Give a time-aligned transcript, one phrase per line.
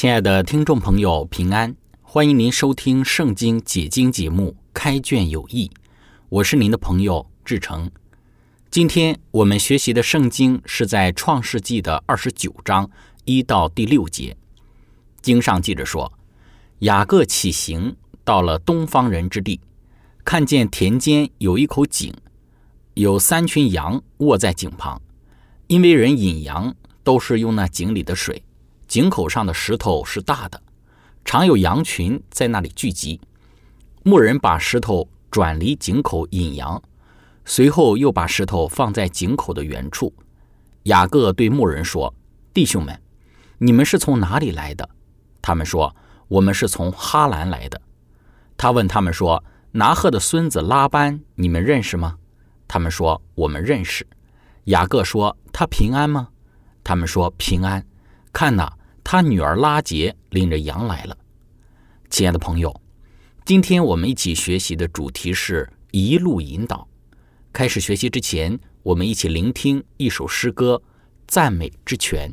[0.00, 1.74] 亲爱的听众朋友，平安！
[2.02, 5.66] 欢迎您收听《圣经解经》节目《开卷有益》，
[6.28, 7.90] 我是您的朋友志成。
[8.70, 12.88] 今天我们学习的圣经是在《创世纪》的二十九章
[13.24, 14.36] 一到第六节。
[15.20, 16.12] 经上记着说
[16.86, 19.60] ：“雅各起行，到了东方人之地，
[20.24, 22.14] 看见田间有一口井，
[22.94, 25.02] 有三群羊卧在井旁，
[25.66, 28.40] 因为人饮羊都是用那井里的水。”
[28.88, 30.62] 井口上的石头是大的，
[31.22, 33.20] 常有羊群在那里聚集。
[34.02, 36.82] 牧人把石头转离井口引羊，
[37.44, 40.14] 随后又把石头放在井口的原处。
[40.84, 42.14] 雅各对牧人说
[42.54, 42.98] ：“弟兄们，
[43.58, 44.88] 你们是从哪里来的？”
[45.42, 45.94] 他们说
[46.28, 47.78] ：“我们是从哈兰来的。”
[48.56, 52.16] 他问他们说：“拿鹤的孙子拉班，你们认识吗？”
[52.66, 54.06] 他们说：“我们认识。”
[54.64, 56.28] 雅各说：“他平安吗？”
[56.82, 57.86] 他们说：“平安。”
[58.32, 58.77] 看哪。
[59.10, 61.16] 他女儿拉杰领着羊来了。
[62.10, 62.78] 亲爱的朋友，
[63.46, 66.86] 今天我们一起学习的主题是一路引导。
[67.50, 70.82] 开始学习之前，我们一起聆听一首诗歌
[71.26, 72.30] 《赞美之泉》。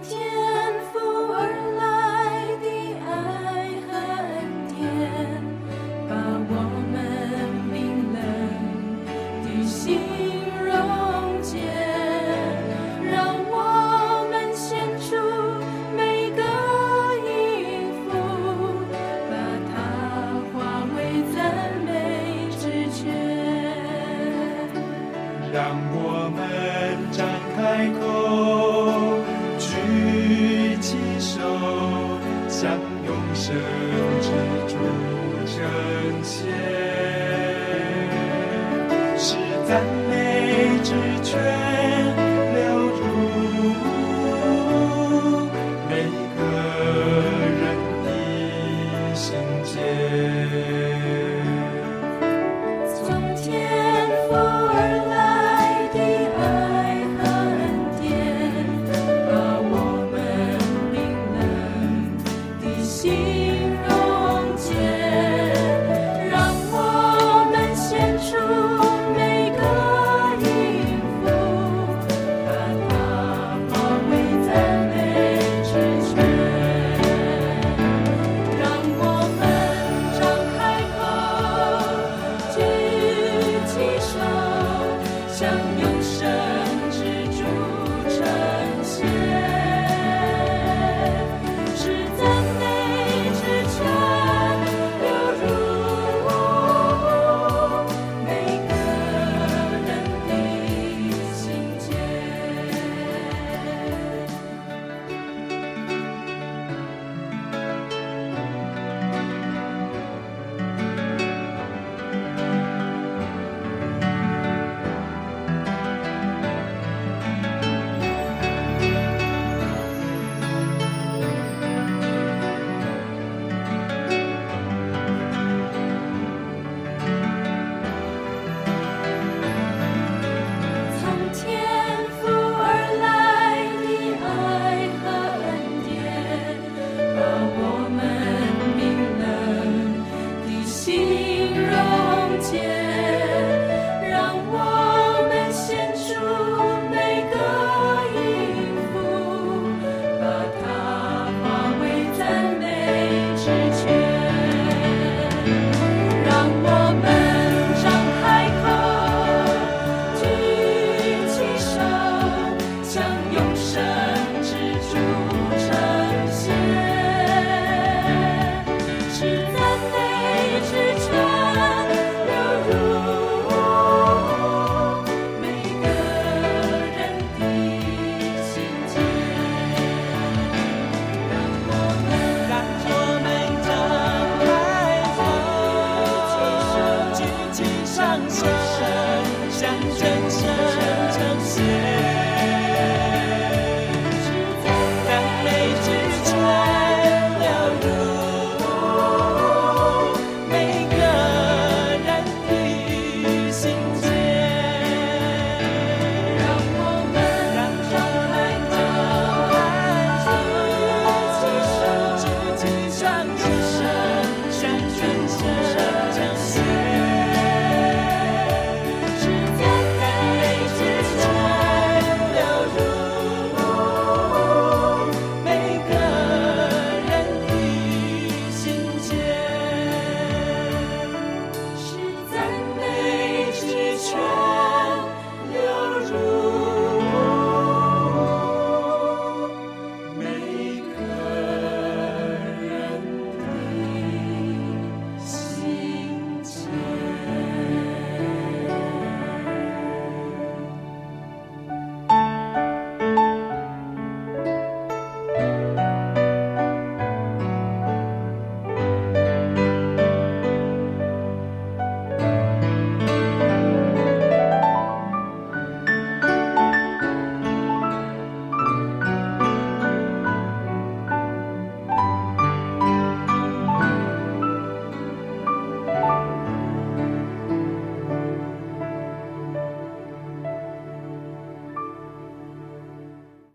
[0.00, 0.37] 天。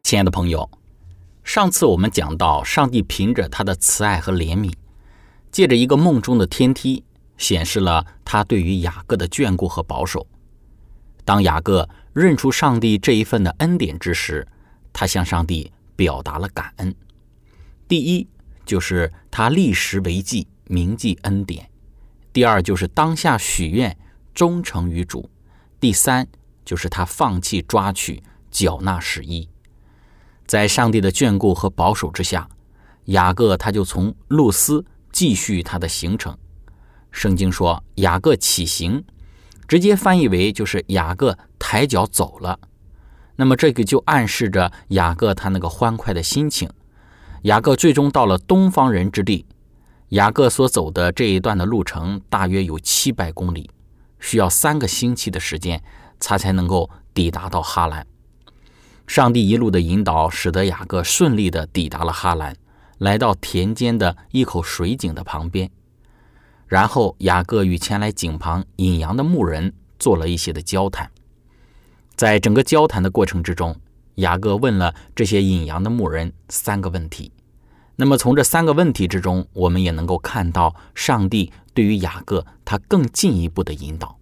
[0.05, 0.69] 亲爱的朋友，
[1.45, 4.71] 上次我们讲到，上帝凭着他的慈爱和怜悯，
[5.49, 7.05] 借着一个梦中的天梯，
[7.37, 10.27] 显示了他对于雅各的眷顾和保守。
[11.23, 14.45] 当雅各认出上帝这一份的恩典之时，
[14.91, 16.93] 他向上帝表达了感恩。
[17.87, 18.27] 第一，
[18.65, 21.63] 就是他立时为记，铭记恩典；
[22.33, 23.97] 第二，就是当下许愿，
[24.33, 25.29] 忠诚于主；
[25.79, 26.27] 第三，
[26.65, 28.21] 就是他放弃抓取，
[28.51, 29.49] 缴纳十一。
[30.53, 32.47] 在上帝的眷顾和保守之下，
[33.05, 36.37] 雅各他就从路斯继续他的行程。
[37.09, 39.03] 圣经说雅各起行，
[39.67, 42.59] 直接翻译为就是雅各抬脚走了。
[43.35, 46.69] 那么这个就暗示着雅各他那个欢快的心情。
[47.45, 49.47] 雅各最终到了东方人之地。
[50.09, 53.71] 雅各所走的这一段的路程大约有七百公里，
[54.19, 55.83] 需要三个星期的时间，
[56.19, 58.05] 他才能够抵达到哈兰。
[59.05, 62.55] 上帝一路的引导，使得雅各顺利的抵达了哈兰，
[62.97, 65.69] 来到田间的一口水井的旁边。
[66.67, 71.11] 然后雅各与前来井旁引羊的牧人做了一些的交谈。
[72.15, 73.75] 在整个交谈的过程之中，
[74.15, 77.31] 雅各问了这些引羊的牧人三个问题。
[77.95, 84.17] 那么从这三个问题之中，我们也能够看到上帝对于雅各他更进一步的引导。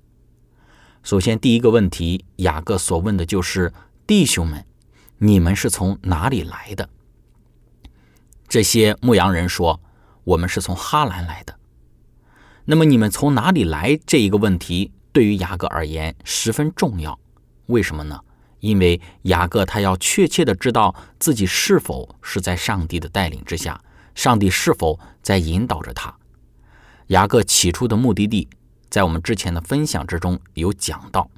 [1.04, 3.72] 首先，第一个问题，雅各所问的就是
[4.06, 4.66] 弟兄们，
[5.24, 6.90] 你们是从哪里来的？
[8.48, 9.80] 这些牧羊人说，
[10.24, 11.60] 我们是从哈兰来的。
[12.66, 14.00] 那么你们从哪里来？
[14.08, 17.20] 这一个问题对于雅各而言十分重要。
[17.68, 18.20] 为什么呢？
[18.62, 23.80] 因为雅各他要确切的知道自己是否是在上帝的带领之下，
[24.16, 26.12] 上帝是否在引导着他。
[27.10, 28.50] 雅各起初的目的地，
[28.90, 31.30] 在我们之前的分享之中有讲到，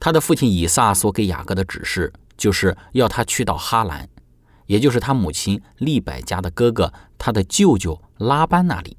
[0.00, 4.08] 他的父亲以撒所给雅各的指示，就是要他去到哈兰，
[4.66, 8.96] 也就是他母亲利百加的哥哥，他的舅舅拉班那里。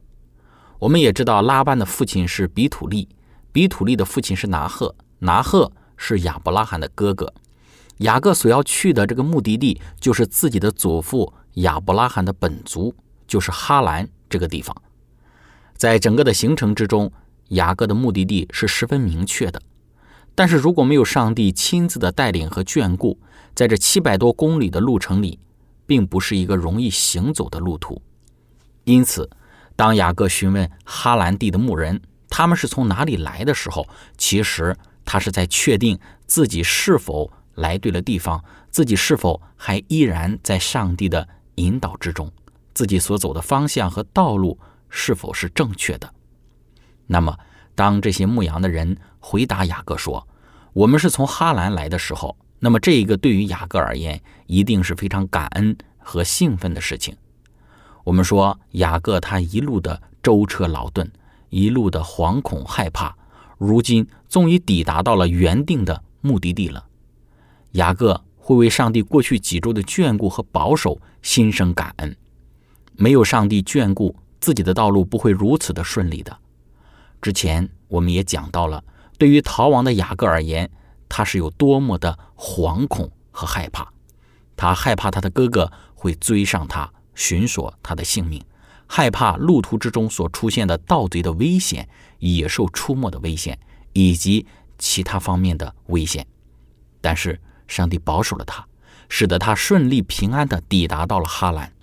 [0.80, 3.10] 我们也知道，拉班的父亲是比土利，
[3.52, 5.72] 比土利的父亲是拿赫，拿赫。
[5.98, 7.34] 是亚伯拉罕的哥哥，
[8.00, 12.94] 雅各所要去的这个目的地，就是自己的祖父亚伯拉罕的本族，
[13.26, 14.76] 就是哈兰这个地方。
[15.78, 17.10] 在整个的行程之中，
[17.48, 19.62] 雅各的目的地是十分明确的。
[20.36, 23.18] 但是如果没有上帝亲自的带领和眷顾，
[23.56, 25.40] 在这七百多公里的路程里，
[25.88, 28.02] 并不是一个容易行走的路途。
[28.84, 29.30] 因此，
[29.76, 33.88] 当雅各询问哈兰地的牧人，他们是从哪里来的时候，
[34.18, 34.76] 其实。
[35.08, 42.34] 他是在确定自己是否来对了地方，自己是否还依然在上帝的引导之中，
[42.74, 46.12] 自己所走的方向和道路是否是正确的。
[47.06, 47.38] 那么，
[47.76, 50.26] 当这些牧羊的人回答雅各说
[50.74, 57.16] ：“我们是从哈兰来的时候”，那么这一个对于雅各而言，一定是非常感恩和兴奋的事情。
[58.04, 61.12] 我们说，雅各他一路的舟车劳顿，
[61.50, 63.16] 一路的惶恐害怕。
[63.58, 66.86] 如今终于抵达到了原定的目的地了。
[67.74, 72.16] 雅各会为上帝过去几周的眷顾和保守心生感恩。
[72.96, 76.38] 没有上帝眷顾，自己的道路不会如此的顺利的。
[77.22, 78.84] 之前我们也讲到了，
[79.18, 80.70] 对于逃亡的雅各而言，
[81.10, 83.92] 他是有多么的惶恐和害怕。
[84.56, 88.44] 他害怕他的哥哥会追上他，寻索他的性命。
[88.88, 93.58] 害怕路途之中所出现的盗贼的危险、野兽出没的危险
[93.94, 94.46] 以及
[94.78, 96.26] 其他方面的危险，
[97.02, 98.68] 但是上帝保守了他，
[99.10, 101.74] 使得他顺利平安的抵达到了哈兰。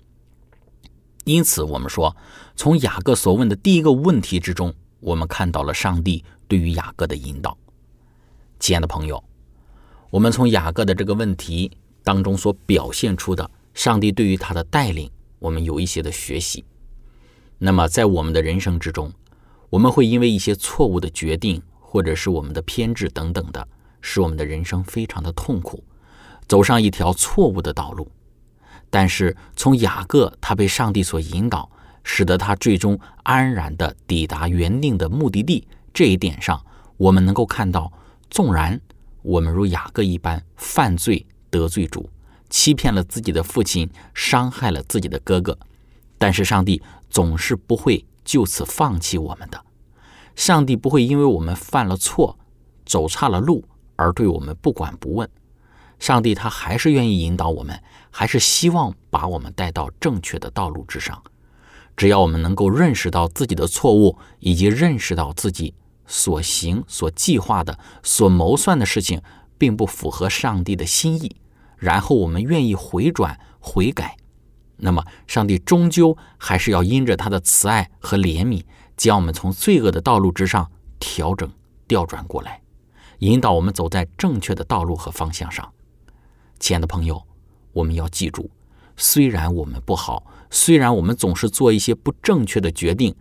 [1.25, 2.15] 因此，我们说，
[2.55, 4.73] 从雅各所问的第一个问题之中，
[5.03, 7.57] 我们看到了上帝对于雅各的引导。
[8.57, 9.21] 亲爱的朋友，
[10.09, 11.69] 我们从雅各的这个问题
[12.03, 16.63] 当中所表现出的上帝对于他的带领，我们有一些的学习。
[17.57, 19.11] 那么，在我们的人生之中，
[19.69, 23.67] 我们会因为一些错误的决定，或者是我们的偏执等等的，
[23.99, 25.83] 使我们的人生非常的痛苦，
[26.47, 28.09] 走上一条错误的道路。
[28.89, 31.69] 但是，从雅各他被上帝所引导，
[32.03, 36.63] 使得他最终安然的抵达原定的目的地这一点上，
[36.97, 37.91] 我们能够看到，
[38.29, 38.79] 纵然
[39.21, 42.09] 我们如雅各一般犯罪得罪主，
[42.49, 45.57] 欺骗了自己的父亲，伤害了自己的哥哥，
[46.17, 46.81] 但是上帝。
[47.13, 49.63] 总是不会就此放弃我们的，
[50.35, 52.39] 上帝不会因为我们犯了错、
[52.87, 53.63] 走差了路
[53.95, 55.29] 而对我们不管不问。
[55.99, 57.79] 上帝他还是愿意引导我们，
[58.09, 61.21] 还是希望把我们带到正确的道路之上。
[61.95, 65.73] 只要我们能够认识到自己的错误，以及认识到自己
[66.05, 69.21] 所行、所计划的、所谋算的事情
[69.57, 71.35] 并不符合上帝的心意，
[71.77, 74.17] 然后我们愿意回转悔改，
[74.77, 78.63] 那么上帝终究还是要因着他的慈爱和怜悯，
[78.97, 80.69] 将我们从罪恶的道路之上
[80.99, 81.49] 调整、
[81.87, 82.61] 调转过来，
[83.19, 85.71] 引导我们走在正确的道路和方向上。
[86.59, 87.21] 亲爱的朋友，
[87.71, 88.49] 我们要记住，
[88.97, 93.15] 虽然我们不好，虽然我们总是做一些不正确的决定，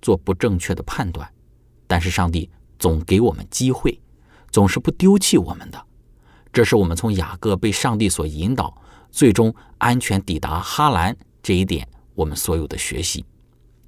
[0.00, 1.28] 做不正确的判断，
[1.88, 4.00] 但是上帝总给我们机会，
[4.52, 5.86] 总是不丢弃我们的。
[6.52, 8.80] 这是我们从雅各被上帝所引导，
[9.10, 13.24] 最终安全抵达哈兰这一点，我们所有的学习。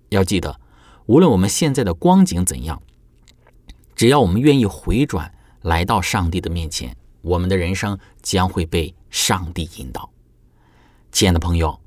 [0.09, 0.61] 要记得，
[1.06, 2.82] 无论我们现在的光景怎样，
[3.94, 5.32] 只要我们愿意回转，
[5.62, 10.11] 来到上帝的面前，我们的人生将会被上帝引导。
[11.12, 11.80] 亲爱的朋友，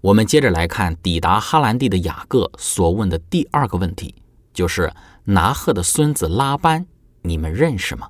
[0.00, 4.14] 我们接着来看抵达哈兰地的雅各所问的第二个问题，
[4.54, 4.90] 就是
[5.24, 6.86] 拿鹤的孙子拉班，
[7.20, 8.08] 你们认识吗？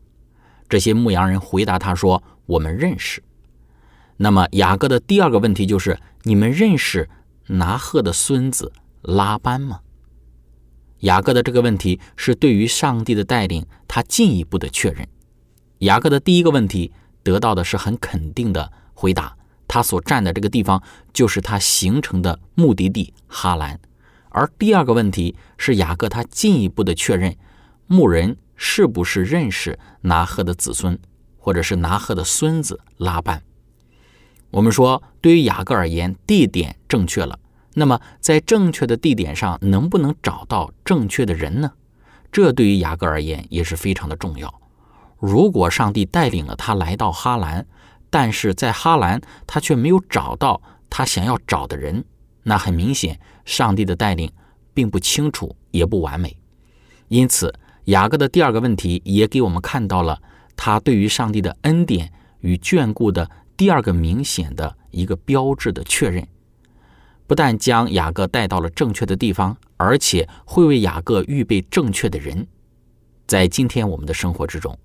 [0.69, 3.21] 这些牧羊人回答他说：“我们认识。”
[4.19, 7.11] 那么雅各的第二个问题就是：“你们认识
[7.49, 9.81] 拿鹤的孙子拉班吗？”
[11.01, 15.09] 雅各的这个问题是对于上帝的带领，他进一步的确认。
[15.79, 16.93] 雅各的第一个问题
[17.25, 19.37] 得到的是很肯定的回答，
[19.71, 23.79] 他所站的这个地方就是他形成的目的地哈兰。
[24.31, 27.37] 而第二个问题是雅各他进一步的确认
[27.87, 28.37] 牧人。
[28.63, 30.99] 是不是认识拿鹤的子孙，
[31.39, 33.43] 或者是拿鹤的孙子拉班？
[34.51, 37.39] 我们说，对于雅各而言，地点正确了。
[37.73, 41.73] 那么，在正确的地点上，能不能找到正确的人呢？
[42.31, 44.61] 这对于雅各而言也是非常的重要。
[45.19, 47.67] 如果上帝带领了他来到哈兰，
[48.11, 52.05] 但是在哈兰他却没有找到他想要找的人，
[52.43, 54.31] 那很明显，上帝的带领
[54.75, 56.37] 并不清楚，也不完美。
[57.09, 57.55] 因此。
[57.87, 60.21] 雅各的第二个问题也给我们看到了
[60.55, 66.29] 他对于上帝的恩典与眷顾的第二个明显的一个标志的确认，
[67.27, 72.47] 不但将雅各带到了正确的地方，而且会为雅各预备正确的人。
[73.27, 74.79] 在今天我们的生活之中，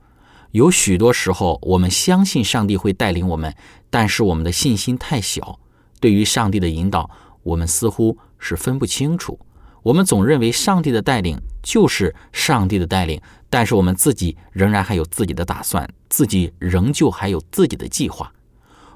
[0.55, 3.53] 有许多时候我们相信上帝会带领我们，
[3.89, 5.59] 但是我们的信心太小，
[5.99, 7.09] 对于上帝的引导，
[7.43, 9.37] 我们似乎是分不清楚。
[9.83, 18.31] 我们总认为上帝的带领就是上帝的带领，但是我们自己仍然还有自己的打算，自己仍旧还有自己的计划。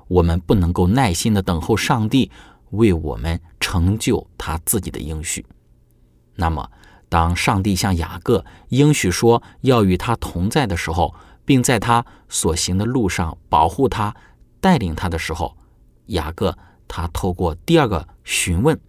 [0.07, 2.31] 我们不能够耐心的等候上帝
[2.69, 5.45] 为我们成就他自己的应许。
[6.35, 6.71] 那么，
[7.09, 11.13] 当上帝向雅各应许说要与他同在的时候，
[11.49, 14.15] 并在他所行的路上保护他、
[14.61, 15.57] 带领他的时候，
[16.05, 16.55] 雅各
[16.87, 18.79] 他透过第二个询问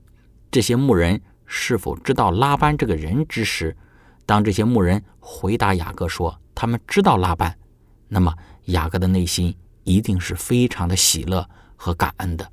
[0.51, 1.19] 这些牧人。
[1.53, 3.77] 是否知道拉班这个人之时，
[4.25, 7.59] 当这些牧人回答雅各说他们知道拉班，
[8.07, 8.33] 那么
[8.67, 12.53] 雅各的内心一定是非常的喜乐和感恩的，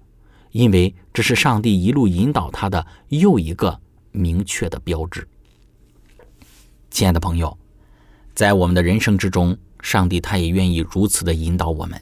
[0.51, 3.79] 因为这是上帝一路引导他的又一个
[4.11, 5.27] 明确的标志。
[6.89, 7.55] 亲爱的朋友，
[8.33, 9.55] 在我们的人生之中，
[9.87, 11.97] 上帝他也愿意如此的引导我们。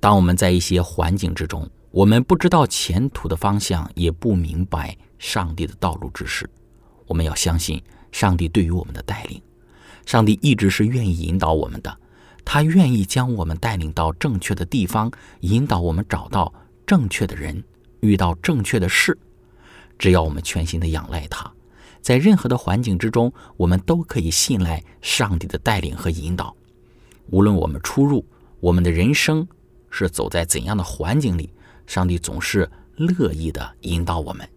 [0.00, 4.96] 当我们在一些环境之中，我们不知道前途的方向，也不明白。
[5.18, 6.48] 上帝的道路之时，
[7.06, 9.38] 我们要相信上帝对于我们的带领。
[10.06, 11.94] 上帝一直是愿意引导我们的，
[12.42, 16.50] 他愿意将我们带领到正确的地方，引导我们找到
[16.86, 17.62] 正确的人，
[18.00, 19.18] 遇到正确的事。
[19.98, 21.52] 只要我们全心的仰赖他，
[22.00, 26.56] 在任何的环境之中，我们都可以信赖上帝的带领和引导。
[27.30, 28.24] 无论我们出入，
[28.60, 29.46] 我们的人生
[29.90, 31.52] 是走在怎样的环境里，
[31.86, 34.48] 上帝总是乐意的引导我们。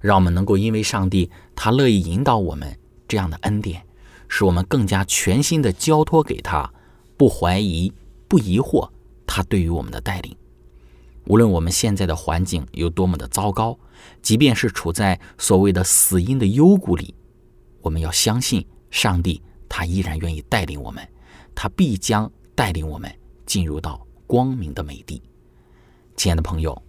[0.00, 3.82] 让我们能够因为上帝他乐意引导我们这样的恩典，
[4.28, 6.72] 使我们更加全心的交托给他，
[7.16, 7.92] 不怀疑、
[8.28, 8.88] 不疑惑
[9.26, 10.36] 他对于我们的带领。
[11.26, 13.78] 无论我们现在的环境有多么的糟糕，
[14.22, 17.14] 即便是处在所谓的死荫的幽谷里，
[17.82, 21.06] 我们要相信上帝，他依然愿意带领我们，
[21.60, 23.12] 他必将带领我们
[23.44, 25.20] 进入到光明的美地。
[26.16, 26.80] 亲爱的朋友。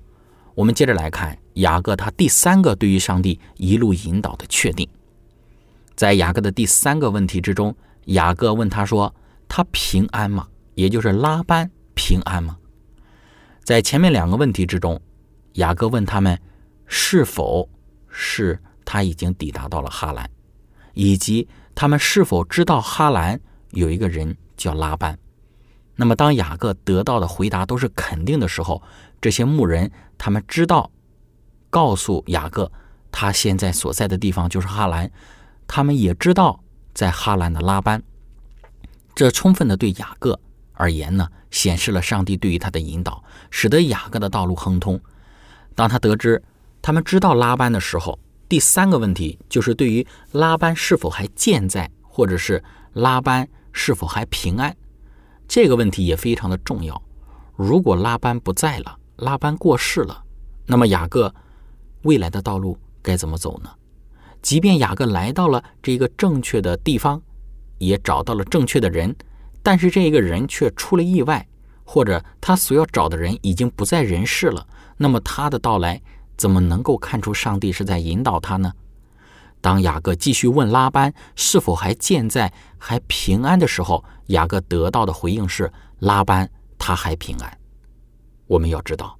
[0.53, 4.87] 我们接着来看雅各他第三个对于上帝一路引导的确定，
[5.95, 9.15] 在雅各的第三个问题之中，雅各问他说
[9.47, 10.47] ：“他平安吗？
[10.75, 12.57] 也就是拉班平安吗？”
[13.63, 15.01] 在前面两个问题之中，
[15.53, 16.39] 雅各问他们
[16.85, 17.67] 是否
[18.07, 20.29] 是他已经抵达到了哈兰，
[20.93, 23.39] 以及他们是否知道哈兰
[23.71, 25.17] 有一个人叫拉班。
[25.95, 28.81] 那么，当雅各得到的回答都是肯定的时候，
[29.19, 30.91] 这些牧人他们知道，
[31.71, 32.71] 告诉雅各
[33.11, 35.11] 他现在所在的地方就是哈兰，
[35.67, 38.01] 他们也知道在哈兰的拉班，
[39.15, 40.39] 这充分的对雅各
[40.73, 44.99] 而言呢，显示了上帝对于他的引导，使得雅各的道路亨通。
[45.75, 46.41] 当他得知
[46.81, 48.17] 他们知道拉班的时候，
[48.47, 54.75] 第三个问题就是对于拉班是否还健在，或者是拉班是否还平安，
[55.47, 57.01] 这个问题也非常的重要。
[57.55, 60.23] 如果拉班不在了，拉班过世了，
[60.65, 61.33] 那么雅各
[62.03, 63.69] 未来的道路该怎么走呢？
[64.41, 67.21] 即便雅各来到了这个正确的地方，
[67.77, 69.13] 也找到了正确的人。
[69.61, 71.45] 但是这一个人却出了意外，
[71.83, 74.65] 或者他所要找的人已经不在人世了。
[74.95, 76.01] 那么他的到来
[76.37, 78.71] 怎么能够看出上帝是在引导他呢？
[79.61, 87.57] 当雅各继续问拉班是否还健在、还平安的时候，雅各得到的回应是：拉班他还平安。
[88.47, 89.17] 我们要知道，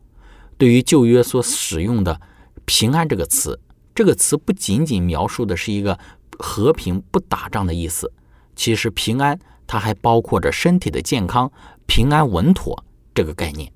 [0.57, 2.19] 对于旧约所使用的
[2.65, 3.59] “平安”这个词，
[3.93, 5.99] 这个词不仅仅描述的是一个
[6.37, 8.11] 和平、不打仗的意思，
[8.55, 9.39] 其实平安。
[9.71, 11.51] 它还包括着身体的健康、
[11.85, 13.71] 平安稳妥这个概念。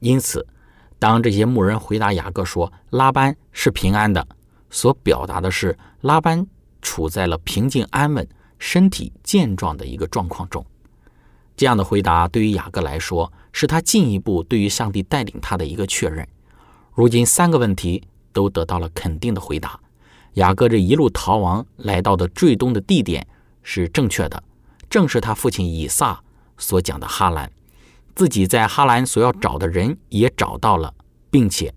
[0.00, 0.46] 因此，
[0.98, 4.28] 当这些牧人回答雅各说拉班是平安的，
[4.70, 6.46] 所表达的是拉班
[6.82, 8.26] 处在了平静安稳、
[8.58, 10.64] 身体健壮的一个状况中。
[11.56, 16.26] 这样的回答对于雅各来说，是他进一步对于上帝带领他的一个确认。
[16.94, 18.02] 如今三个问题
[18.32, 19.80] 都得到了肯定的回答，
[20.34, 23.26] 雅各这一路逃亡来到的最终的地点
[23.62, 24.42] 是正确的。
[24.88, 26.20] 正是他父亲以撒
[26.56, 27.50] 所讲的哈兰，
[28.14, 30.94] 自己在哈兰所要找的人也找到了，
[31.30, 31.74] 并且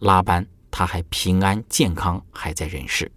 [0.00, 3.08] 拉班他还平安健康还在人世。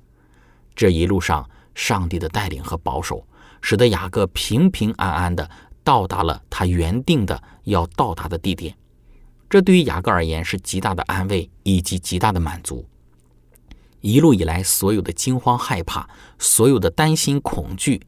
[0.75, 3.25] 这一路上，上帝的带领和保守，
[3.61, 5.49] 使得雅各平平安安的
[5.83, 8.75] 到达了他原定的要到达的地点。
[9.49, 12.85] 这对于雅各而言是极大的安慰以及极大的满足。
[14.01, 18.01] 一路以来，所有的惊慌害怕，所有的担心恐惧。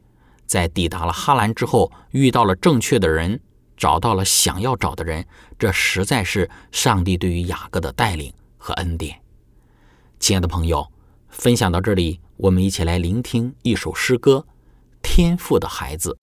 [0.46, 3.40] 在抵达了哈兰之后，遇到了正确的人，
[3.76, 5.26] 找到了想要找的人，
[5.58, 9.20] 这实在是上帝对于雅各的带领和恩典。
[10.20, 10.92] 亲爱的朋友，
[11.30, 14.46] 分享到这里，我们一起来聆听一首诗歌
[15.02, 16.18] 《天赋的孩子》。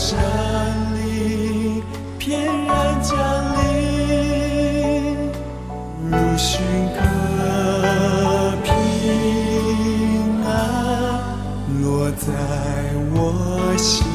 [0.00, 0.18] 山
[0.94, 1.82] 林
[2.18, 3.18] 翩然降
[3.58, 5.28] 临，
[6.10, 6.62] 如寻
[6.94, 6.98] 个
[8.64, 8.72] 平
[10.42, 10.48] 安，
[11.82, 12.32] 落在
[13.12, 14.09] 我心。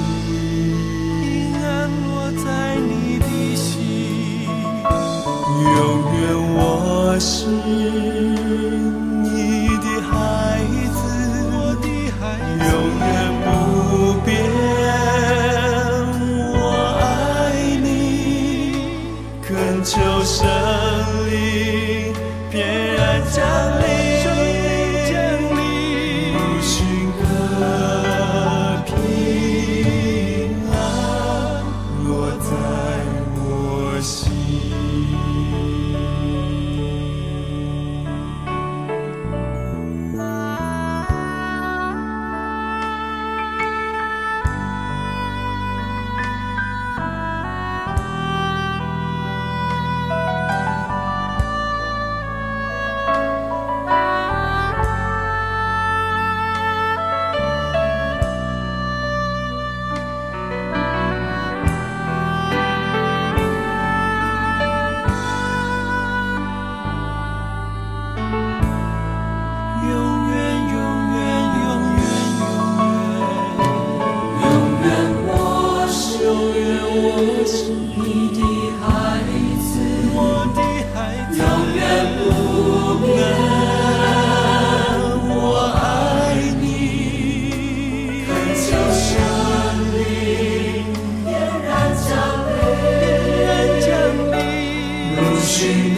[95.65, 95.94] wishing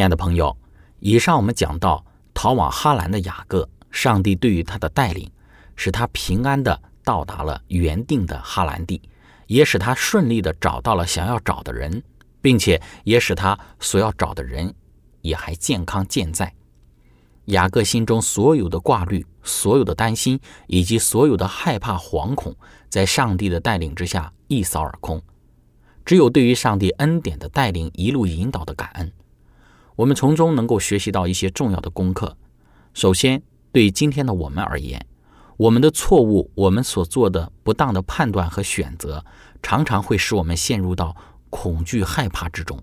[0.00, 0.56] 亲爱的朋友，
[1.00, 5.30] 以上我们讲到逃往哈兰的雅各，上帝对于他的带领，
[5.76, 9.02] 使他平安的到达了原定的哈兰地，
[9.46, 12.02] 也使他顺利的找到了想要找的人，
[12.40, 14.74] 并且也使他所要找的人
[15.20, 16.50] 也还健康健在。
[17.48, 22.56] 雅各心中所有的挂虑、所有的担心以及所有的害怕、惶恐，
[22.88, 25.20] 在上帝的带领之下一扫而空。
[26.06, 29.12] 只有对于上帝恩典的带领、一路引导的感恩。
[29.96, 32.36] 我们从中能够学习到一些重要的功课。
[32.94, 35.06] 首先，对今天的我们而言，
[35.56, 39.24] 我们的错误、我们所做的不当的判断和选择，
[39.62, 41.14] 常常会使我们陷入到
[41.50, 42.82] 恐惧、害怕之中。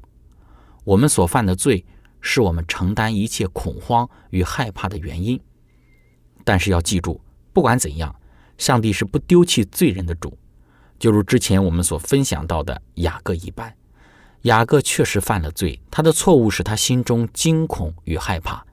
[0.83, 1.85] 我们所犯的罪，
[2.21, 5.39] 是我们承担一切恐慌与害怕的原因。
[6.43, 7.19] 但是要记住，
[7.51, 8.15] 不管怎样，
[8.57, 10.37] 上帝是不丢弃罪人的主。
[10.97, 13.75] 就如之前我们所分享到的雅各一般。
[14.43, 18.65] 雅各确实犯了罪，他的错误使他心中惊恐与害怕。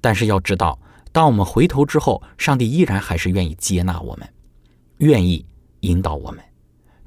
[0.00, 0.78] 但是要知道，
[1.10, 4.28] 当我们回头之后，上帝依然还是愿意接纳我们，
[4.98, 5.44] 愿意
[5.80, 6.44] 引导我们，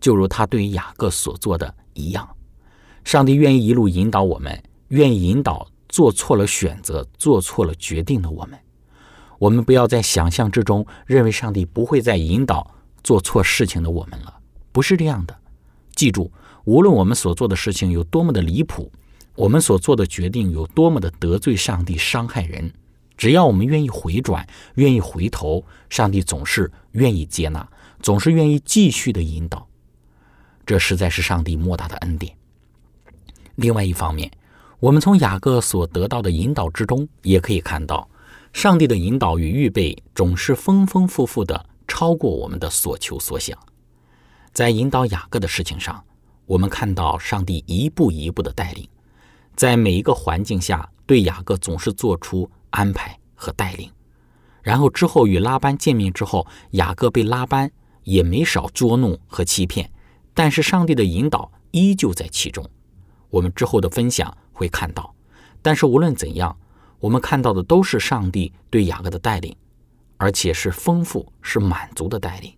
[0.02, 2.28] 就如他对于雅各所做的一样。
[3.06, 8.60] 上帝愿意一路引导我们，愿意引导做错了选择、做错了决定的我们。
[9.40, 14.38] 我们不要在想象之中认为上帝不会再引导做错事情的我们了，
[14.72, 15.40] 不是这样的。
[15.96, 16.30] 记住。
[16.65, 18.91] 无论我们所做的事情有多么的离谱，
[19.36, 22.71] 我们所做的决定有多么的得罪上帝、伤害人，
[23.17, 27.67] 只要我们愿意回转、愿意回头，上帝总是愿意接纳，
[28.02, 29.67] 总是愿意继续的引导。
[30.65, 32.36] 这实在是上帝莫大的恩典。
[33.56, 34.32] 另外一方面，
[34.80, 38.08] 我们从雅各所得到的引导之中，也可以看到，
[38.54, 43.58] 上帝的引导与预备总是丰丰富富的，超过我们的所求所想。
[44.54, 46.04] 在引导雅各的事情上。
[46.46, 48.88] 我们看到上帝一步一步的带领，
[49.56, 53.90] 在每一个环境下，对雅各总是做出安排和带领。
[54.62, 57.72] 然后之后与拉班见面之后，雅各被拉班
[58.04, 59.90] 也没少捉弄和欺骗，
[60.34, 62.64] 但是上帝的引导依旧在其中。
[63.30, 65.16] 我们之后的分享会看到，
[65.62, 66.56] 但是无论怎样，
[67.00, 69.56] 我们看到的都是上帝对雅各的带领，
[70.18, 72.54] 而且是丰富、是满足的带领。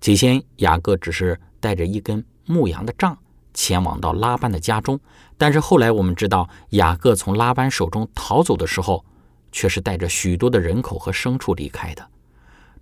[0.00, 2.22] 起先，雅各只是带着一根。
[2.46, 3.16] 牧羊的杖
[3.52, 4.98] 前往到拉班的家中，
[5.38, 9.04] 但是后来我们知道，雅各从拉班手中逃走的时候，
[9.52, 12.10] 却是带着许多的人口和牲畜离开的。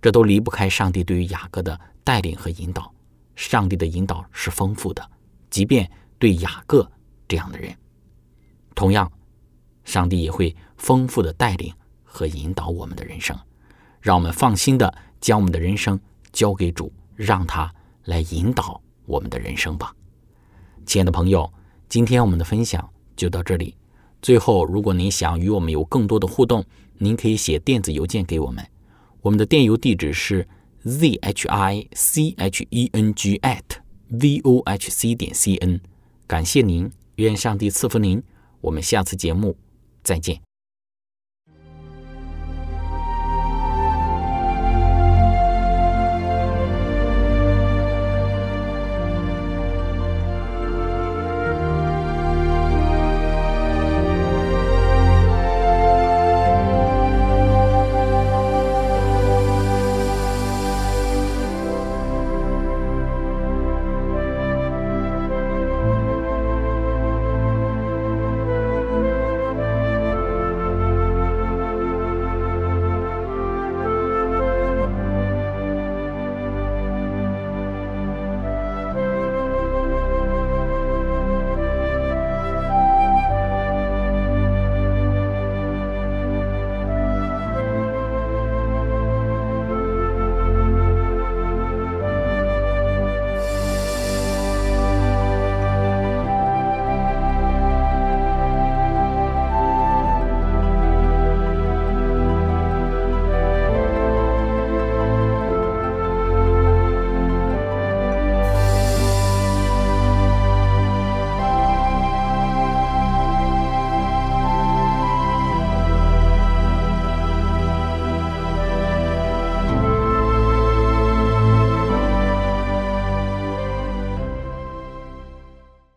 [0.01, 2.93] 这都离不开上帝对于雅各的带领和引导。
[3.35, 5.07] 上帝的引导是丰富的，
[5.49, 6.89] 即便对雅各
[7.27, 7.75] 这样的人，
[8.75, 9.11] 同样，
[9.83, 11.73] 上帝也会丰富的带领
[12.03, 13.37] 和引导我们的人生。
[14.01, 15.99] 让我们放心的将我们的人生
[16.31, 17.73] 交给主，让他
[18.03, 18.81] 来引导。
[19.05, 19.95] 我们的人生吧，
[20.85, 21.51] 亲爱的朋友，
[21.89, 23.75] 今天我们的分享就到这里。
[24.21, 26.63] 最后，如果您想与我们有更多的互动，
[26.97, 28.65] 您可以写电子邮件给我们，
[29.21, 30.47] 我们的电邮地址是
[30.85, 33.61] z h i c h e n g at
[34.07, 35.79] v o h c 点 c n。
[36.25, 38.23] 感谢您，愿上帝赐福您。
[38.61, 39.57] 我们下次节目
[40.03, 40.52] 再见。